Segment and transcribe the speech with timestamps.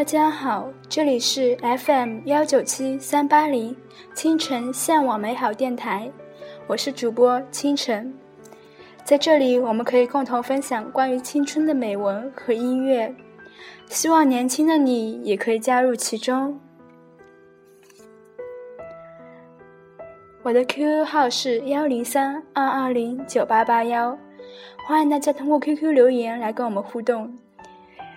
[0.00, 3.76] 大家好，这里是 FM 幺九七三八零
[4.14, 6.10] 清晨向往美好电台，
[6.66, 8.14] 我是主播清晨。
[9.04, 13.14] 在这里，我们可以共同分享关于青春的美文和音乐，
[13.88, 16.58] 希望年轻的你也可以加入其中。
[20.40, 24.16] 我的 QQ 号是幺零三二二零九八八幺，
[24.86, 27.36] 欢迎大家通过 QQ 留言来跟我们互动。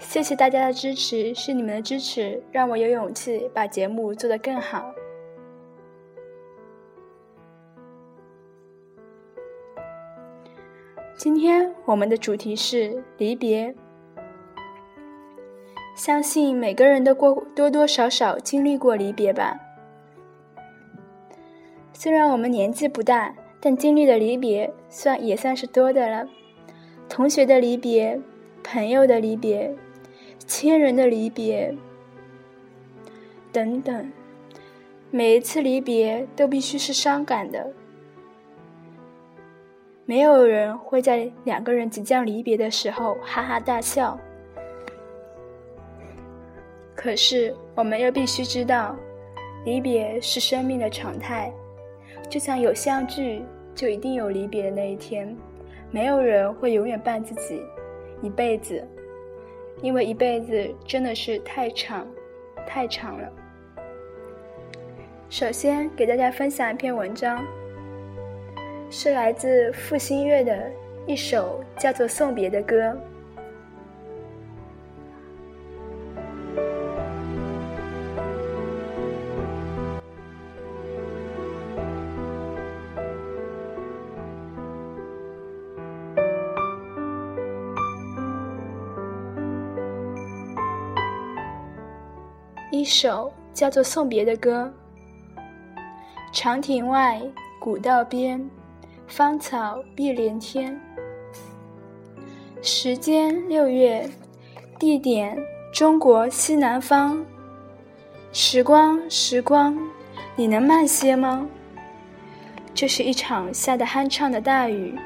[0.00, 4.92] 谢谢大家的支持，是你们的支持让我有勇气把节目做得更好。
[11.16, 13.74] 今天我们的主题是离别，
[15.94, 19.58] 相信每个人都过多多少少经历过离别吧。
[21.92, 26.26] 虽然我们年纪不大，但经历的离别算也算是多的了。
[27.08, 28.20] 同学的离别，
[28.62, 29.76] 朋友的离别。
[30.48, 31.76] 亲人的离别，
[33.52, 34.10] 等等，
[35.10, 37.70] 每一次离别都必须是伤感的。
[40.06, 44.18] 没有人会在两个人即将离别的时候哈哈大笑。
[46.94, 48.96] 可是，我们又必须知道，
[49.66, 51.52] 离别是生命的常态。
[52.26, 53.42] 就像有相聚，
[53.74, 55.36] 就一定有离别的那一天。
[55.90, 57.62] 没有人会永远伴自己
[58.22, 58.82] 一辈子。
[59.80, 62.06] 因为一辈子真的是太长，
[62.66, 63.32] 太长了。
[65.30, 67.44] 首先给大家分享一篇文章，
[68.90, 70.70] 是来自付新月的
[71.06, 72.96] 一首叫做《送别》的歌。
[92.78, 94.72] 一首叫做《送别》的歌。
[96.30, 97.20] 长亭外，
[97.58, 98.48] 古道边，
[99.08, 100.80] 芳草碧连天。
[102.62, 104.08] 时间六月，
[104.78, 105.36] 地点
[105.72, 107.20] 中国西南方。
[108.32, 109.76] 时光，时光，
[110.36, 111.48] 你能慢些吗？
[112.72, 114.96] 这是一场下得酣畅的大雨，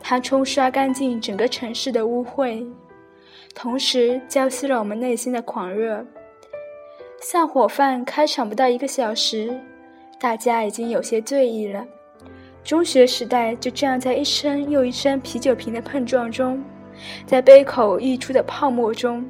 [0.00, 2.64] 它冲刷干净整个城市的污秽，
[3.52, 6.06] 同时浇熄了我们内心的狂热。
[7.22, 9.54] 散伙饭开场不到一个小时，
[10.18, 11.86] 大家已经有些醉意了。
[12.64, 16.62] 中学时代就这样在一声又一声啤酒瓶的碰撞中，
[17.26, 19.28] 在杯口溢出的泡沫中，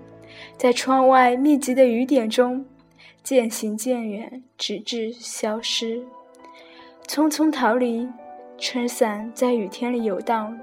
[0.57, 2.65] 在窗外密集的雨点中，
[3.25, 6.01] 渐行渐远，直至消失。
[7.09, 8.09] 匆匆逃离，
[8.57, 10.57] 撑伞在雨天里游荡，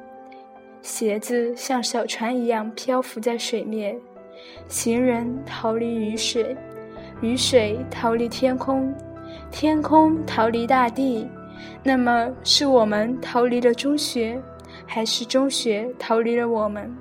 [0.81, 3.97] 鞋子像小船一样漂浮在水面，
[4.69, 6.55] 行人逃离雨水。
[7.21, 8.93] 雨水逃离天空，
[9.49, 11.27] 天空逃离大地，
[11.81, 14.39] 那么是我们逃离了中学，
[14.85, 16.95] 还是中学逃离了我们？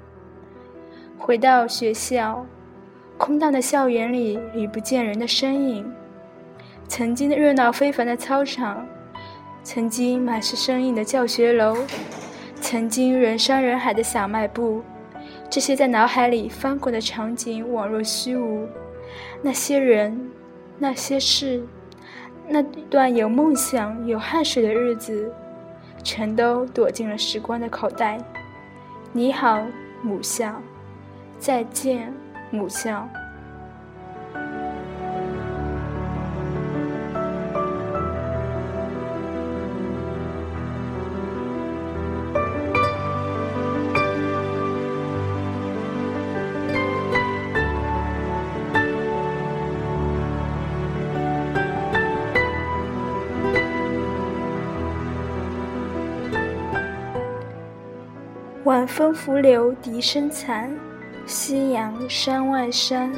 [1.19, 2.45] 回到学校，
[3.19, 5.91] 空荡的校园里已不见人的身影。
[6.89, 8.87] 曾经的热闹非凡的操场，
[9.63, 11.77] 曾经满是生硬的教学楼，
[12.61, 14.83] 曾经人山人海的小卖部，
[15.51, 18.67] 这些在脑海里翻滚的场景宛若虚无。
[19.43, 20.31] 那些人，
[20.79, 21.63] 那些事，
[22.49, 25.33] 那段有梦想、有汗水的日子，
[26.03, 28.19] 全都躲进了时光的口袋。
[29.13, 29.65] 你好，
[30.03, 30.61] 母校，
[31.39, 32.13] 再见，
[32.51, 33.09] 母校。
[58.97, 60.75] 风拂柳笛声残，
[61.27, 63.13] 夕阳山外山。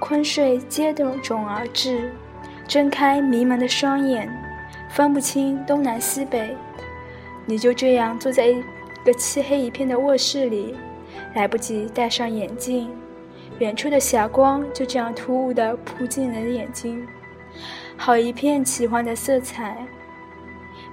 [0.00, 2.10] 昏睡接踵踵而至，
[2.66, 4.26] 睁开迷茫的双眼，
[4.88, 6.56] 分不清东南西北。
[7.44, 8.64] 你就这样坐在一
[9.04, 10.74] 个漆黑一片的卧室里，
[11.34, 12.88] 来不及戴上眼镜，
[13.58, 17.06] 远处的霞光就这样突兀地扑进了眼睛，
[17.98, 19.76] 好一片奇幻的色彩。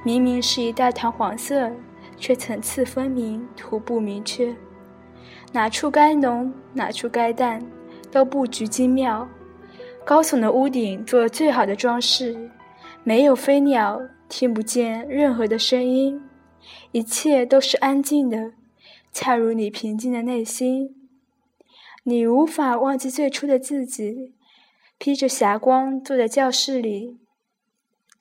[0.03, 1.71] 明明是一大团黄色。
[2.23, 4.55] 却层次分明，图不明确。
[5.51, 7.61] 哪处该浓，哪处该淡，
[8.09, 9.27] 都布局精妙。
[10.05, 12.49] 高耸的屋顶做最好的装饰，
[13.03, 13.99] 没有飞鸟，
[14.29, 16.23] 听不见任何的声音，
[16.93, 18.53] 一切都是安静的，
[19.11, 20.95] 恰如你平静的内心。
[22.03, 24.33] 你无法忘记最初的自己，
[24.97, 27.17] 披着霞光坐在教室里，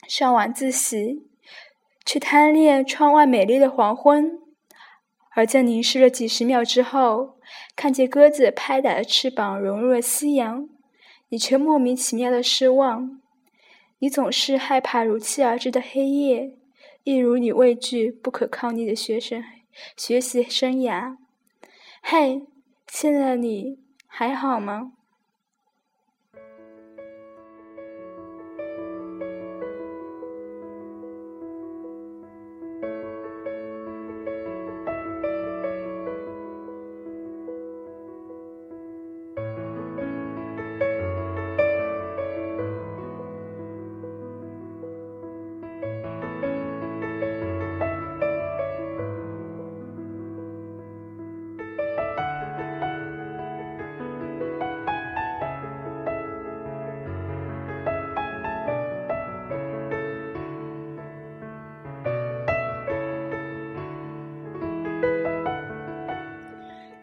[0.09, 1.29] 上晚自习，
[2.05, 4.39] 去贪恋窗外美丽的黄昏。
[5.35, 7.39] 而在凝视了几十秒之后，
[7.75, 10.69] 看见鸽子拍打着翅膀融入了夕阳，
[11.31, 13.21] 你却莫名其妙的失望。
[14.01, 16.59] 你总是害怕如期而至的黑夜，
[17.05, 19.43] 一如你畏惧不可抗力的学生
[19.97, 21.17] 学习生涯。
[22.03, 22.47] 嘿，
[22.89, 24.93] 现在的你还好吗？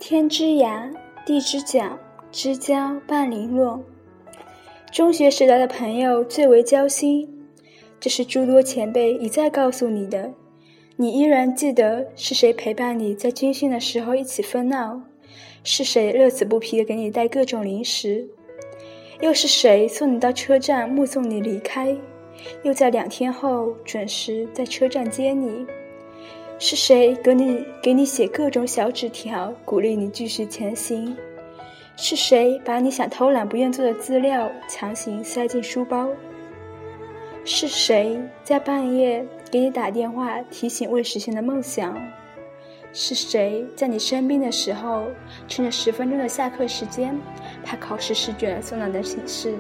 [0.10, 0.92] 天之涯，
[1.24, 2.00] 地之角，
[2.32, 3.80] 知交半零落。
[4.92, 7.46] 中学时代的朋友最为交心，
[8.00, 10.34] 这是诸多前辈一再告诉你的。
[10.96, 15.00] 你依然记得是谁陪伴你在军训的时候一起疯闹，
[15.64, 18.28] 是谁乐此不疲的给你带各种零食，
[19.22, 21.96] 又是谁送你到车站目送你离开，
[22.64, 25.68] 又在两天后准时在车站接你。
[26.62, 31.16] 是谁给你给你写各种小纸条，鼓励你继续前行？
[31.96, 36.10] 是谁把你想偷懒不愿做的资料强行塞进书包？
[37.46, 41.98] 是谁在半夜给你打电话提醒未实现的梦想？
[42.92, 45.06] 是谁在你生病的时候
[45.48, 47.18] 趁着十分钟的下课时间，
[47.64, 49.54] 把考试试卷送到你的寝室？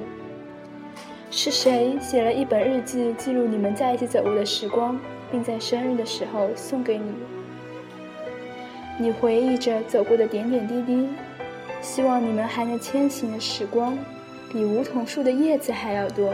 [1.32, 5.00] 是谁写了一本日记，记录你们在一起走过的时光？
[5.32, 7.14] 并在生日的时候送给你。
[9.00, 11.08] 你回忆着走过的点点滴滴，
[11.82, 13.98] 希望你们还能牵行的时光，
[14.52, 16.34] 比梧桐树的叶子还要多。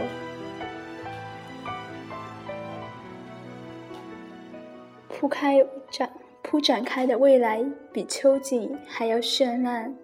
[5.08, 6.10] 铺开展
[6.42, 9.94] 铺展开的未来，比秋景还要绚烂。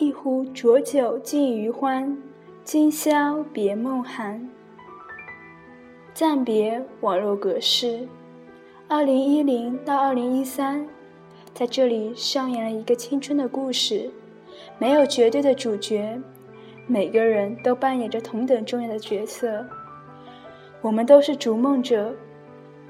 [0.00, 2.16] 一壶浊酒尽余欢，
[2.64, 4.48] 今宵别梦寒。
[6.14, 8.08] 暂别网络格式。
[8.88, 10.88] 二零一零到二零一三，
[11.52, 14.10] 在这里上演了一个青春的故事，
[14.78, 16.18] 没有绝对的主角，
[16.86, 19.66] 每个人都扮演着同等重要的角色。
[20.80, 22.10] 我们都是逐梦者，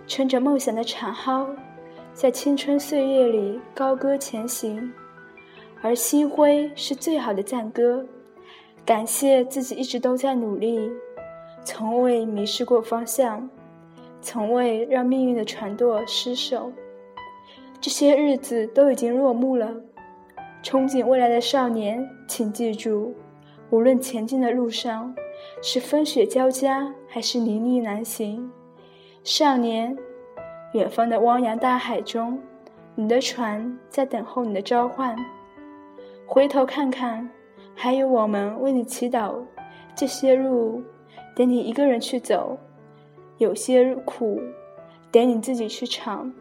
[0.07, 1.49] 撑着梦想的长号，
[2.15, 4.93] 在青春岁月里高歌前行。
[5.83, 8.05] 而星辉是最好的赞歌，
[8.85, 10.91] 感谢自己一直都在努力，
[11.65, 13.49] 从未迷失过方向，
[14.21, 16.71] 从未让命运的船舵失手。
[17.81, 19.75] 这些日子都已经落幕了，
[20.63, 23.15] 憧憬未来的少年，请记住，
[23.71, 25.15] 无论前进的路上
[25.63, 28.53] 是风雪交加还是泥泞难行，
[29.25, 29.97] 少年，
[30.75, 32.39] 远方的汪洋大海中，
[32.95, 35.17] 你的船在等候你的召唤。
[36.33, 37.29] 回头看看，
[37.75, 39.35] 还有我们为你祈祷。
[39.97, 40.81] 这些路，
[41.35, 42.57] 得你一个人去走；
[43.39, 44.41] 有些苦，
[45.11, 46.33] 得你自己去尝。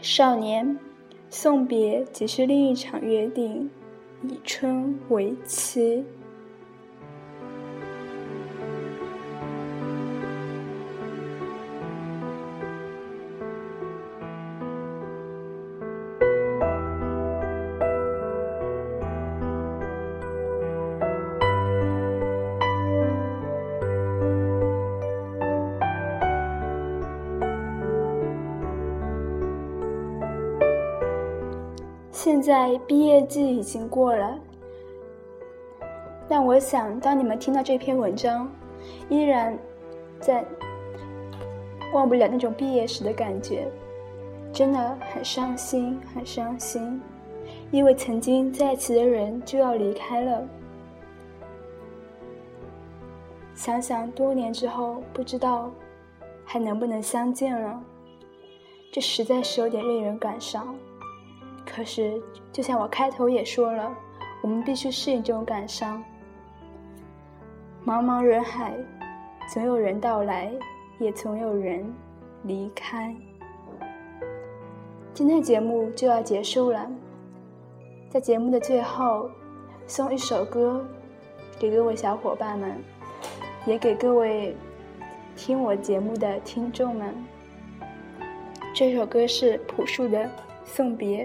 [0.00, 0.78] 少年，
[1.28, 3.68] 送别即是另一场约定，
[4.22, 6.04] 以春为期。
[32.14, 34.38] 现在毕业季已经过了，
[36.28, 38.48] 但我想，当你们听到这篇文章，
[39.08, 39.58] 依然
[40.20, 40.44] 在
[41.92, 43.66] 忘不了那种毕业时的感觉，
[44.52, 47.02] 真的很伤心，很伤心，
[47.72, 50.46] 因为曾经在一起的人就要离开了。
[53.56, 55.68] 想想多年之后，不知道
[56.44, 57.82] 还能不能相见了。
[58.92, 60.76] 这实在是有点令人感伤。
[61.66, 63.92] 可是，就像我开头也说了，
[64.42, 66.02] 我们必须适应这种感伤。
[67.84, 68.74] 茫茫人海，
[69.52, 70.52] 总有人到来，
[70.98, 71.84] 也总有人
[72.44, 73.14] 离开。
[75.12, 76.90] 今天节目就要结束了，
[78.08, 79.28] 在节目的最后，
[79.86, 80.84] 送一首歌
[81.58, 82.76] 给各位小伙伴们，
[83.66, 84.56] 也给各位
[85.34, 87.14] 听我节目的听众们。
[88.74, 90.18] 这首歌是朴树的
[90.64, 91.24] 《送别》。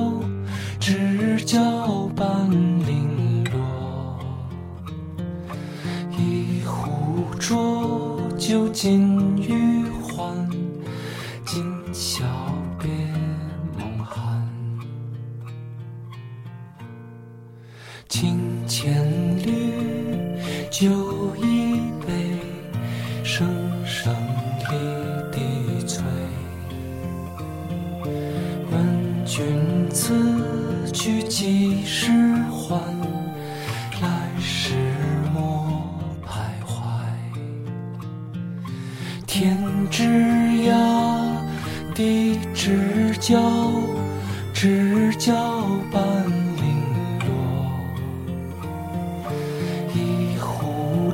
[8.51, 10.35] 酒尽余欢，
[11.45, 12.25] 今宵
[12.77, 12.89] 别
[13.79, 14.45] 梦寒。
[18.09, 18.93] 情千
[19.37, 20.37] 缕，
[20.69, 22.35] 酒一杯，
[23.23, 23.47] 生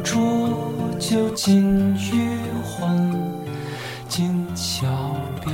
[0.09, 0.49] 浊
[0.97, 3.11] 酒尽余欢，
[4.07, 4.87] 今宵
[5.43, 5.51] 别